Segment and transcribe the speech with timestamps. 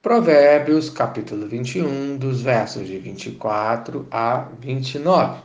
[0.00, 5.42] Provérbios, capítulo 21, dos versos de 24 a 29.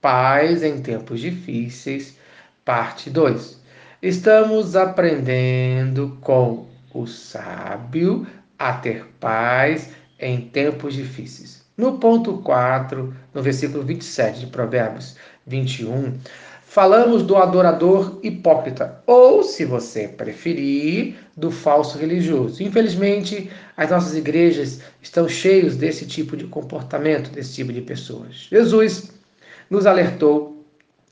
[0.00, 2.16] Paz em tempos difíceis,
[2.64, 3.60] parte 2.
[4.00, 8.24] Estamos aprendendo com o sábio
[8.56, 11.66] a ter paz em tempos difíceis.
[11.76, 16.16] No ponto 4, no versículo 27 de Provérbios 21,
[16.68, 22.62] falamos do adorador hipócrita, ou, se você preferir, do falso religioso.
[22.62, 28.48] Infelizmente, as nossas igrejas estão cheias desse tipo de comportamento, desse tipo de pessoas.
[28.50, 29.10] Jesus
[29.70, 30.62] nos alertou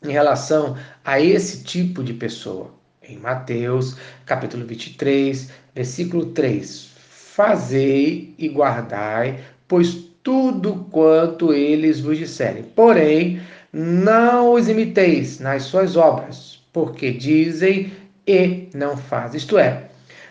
[0.05, 2.71] em relação a esse tipo de pessoa.
[3.03, 3.97] Em Mateus,
[4.27, 12.65] capítulo 23, versículo 3: Fazei e guardai, pois tudo quanto eles vos disserem.
[12.65, 13.41] Porém,
[13.73, 17.93] não os imiteis nas suas obras, porque dizem
[18.27, 19.39] e não fazem.
[19.39, 19.85] Isto é,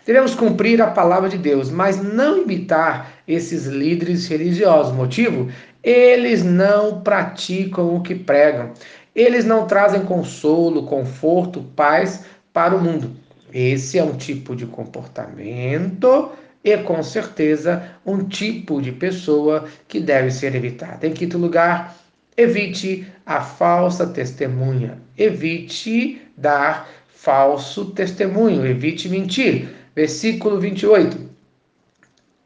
[0.04, 4.94] devemos cumprir a palavra de Deus, mas não imitar esses líderes religiosos.
[4.94, 5.50] Motivo?
[5.82, 8.72] Eles não praticam o que pregam.
[9.14, 13.12] Eles não trazem consolo, conforto, paz para o mundo.
[13.52, 16.30] Esse é um tipo de comportamento
[16.62, 21.06] e, com certeza, um tipo de pessoa que deve ser evitada.
[21.06, 21.96] Em quinto lugar,
[22.36, 24.98] Evite a falsa testemunha.
[25.16, 28.66] Evite dar falso testemunho.
[28.66, 29.68] Evite mentir.
[29.94, 31.26] Versículo 28.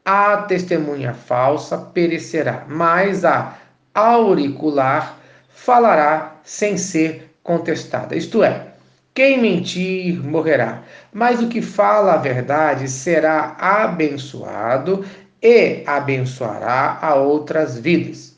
[0.05, 3.57] A testemunha falsa perecerá, mas a
[3.93, 5.19] auricular
[5.49, 8.15] falará sem ser contestada.
[8.15, 8.67] Isto é,
[9.13, 15.05] quem mentir morrerá, mas o que fala a verdade será abençoado
[15.41, 18.30] e abençoará a outras vidas.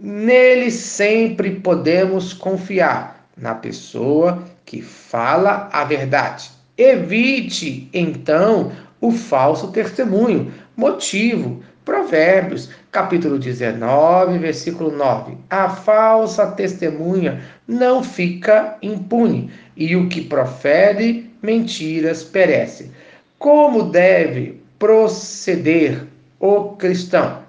[0.00, 6.50] Nele sempre podemos confiar, na pessoa que fala a verdade.
[6.76, 10.52] Evite, então, o falso testemunho.
[10.76, 15.36] Motivo: Provérbios, capítulo 19, versículo 9.
[15.50, 22.92] A falsa testemunha não fica impune, e o que profere mentiras perece.
[23.36, 26.06] Como deve proceder
[26.38, 27.47] o cristão?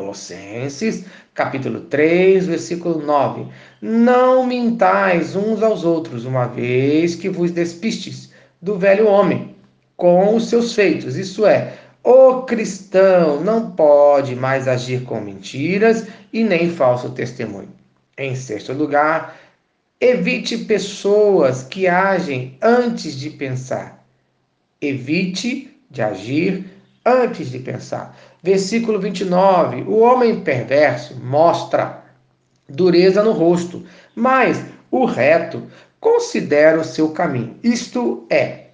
[0.00, 3.46] Colossenses, capítulo 3, versículo 9.
[3.82, 9.54] Não mintais uns aos outros, uma vez que vos despistes do velho homem
[9.98, 11.18] com os seus feitos.
[11.18, 17.68] Isso é, o cristão não pode mais agir com mentiras e nem falso testemunho.
[18.16, 19.36] Em sexto lugar,
[20.00, 24.02] evite pessoas que agem antes de pensar.
[24.80, 26.64] Evite de agir
[27.04, 28.16] antes de pensar.
[28.42, 29.82] Versículo 29.
[29.82, 32.02] O homem perverso mostra
[32.68, 33.84] dureza no rosto,
[34.14, 35.64] mas o reto
[36.00, 37.56] considera o seu caminho.
[37.62, 38.66] Isto é,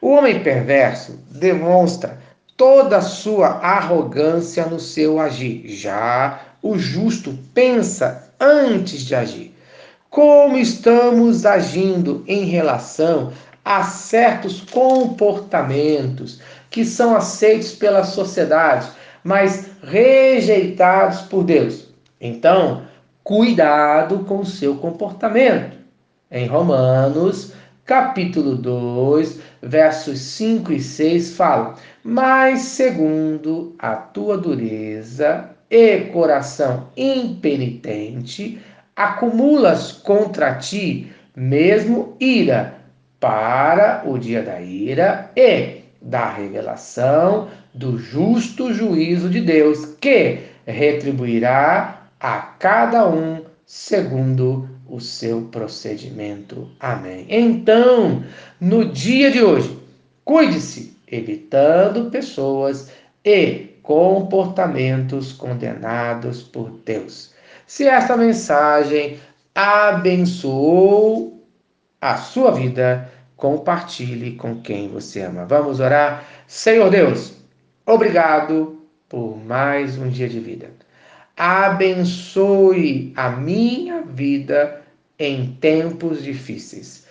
[0.00, 2.18] o homem perverso demonstra
[2.56, 5.64] toda a sua arrogância no seu agir.
[5.68, 9.54] Já o justo pensa antes de agir.
[10.08, 13.32] Como estamos agindo em relação
[13.64, 18.88] a certos comportamentos que são aceitos pela sociedade,
[19.24, 21.88] mas rejeitados por Deus.
[22.20, 22.82] Então,
[23.22, 25.78] cuidado com o seu comportamento.
[26.30, 27.52] Em Romanos,
[27.84, 38.60] capítulo 2, versos 5 e 6 fala: Mas segundo a tua dureza e coração impenitente,
[38.94, 42.74] acumulas contra ti mesmo ira
[43.18, 52.06] para o dia da ira e da revelação do justo juízo de Deus, que retribuirá
[52.18, 56.68] a cada um segundo o seu procedimento.
[56.80, 57.26] Amém.
[57.28, 58.24] Então,
[58.60, 59.78] no dia de hoje,
[60.24, 62.90] cuide-se, evitando pessoas
[63.24, 67.32] e comportamentos condenados por Deus.
[67.66, 69.18] Se esta mensagem
[69.54, 71.44] abençoou
[72.00, 75.46] a sua vida, compartilhe com quem você ama.
[75.46, 76.24] Vamos orar?
[76.46, 77.32] Senhor Deus,
[77.86, 78.78] obrigado
[79.08, 80.70] por mais um dia de vida.
[81.36, 84.82] Abençoe a minha vida
[85.18, 87.06] em tempos difíceis.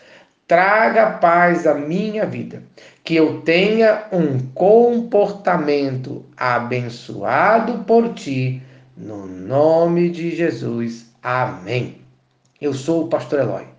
[0.48, 2.62] Traga paz à minha vida.
[3.04, 8.62] Que eu tenha um comportamento abençoado por ti.
[8.96, 11.08] No nome de Jesus.
[11.24, 11.98] Amém.
[12.62, 13.79] Eu sou o pastor Eloy.